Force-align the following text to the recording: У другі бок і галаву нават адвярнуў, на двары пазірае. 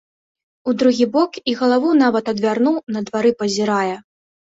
У 0.71 0.73
другі 0.83 1.05
бок 1.15 1.37
і 1.53 1.53
галаву 1.59 1.91
нават 2.03 2.31
адвярнуў, 2.33 2.75
на 2.95 2.99
двары 3.11 3.31
пазірае. 3.43 3.93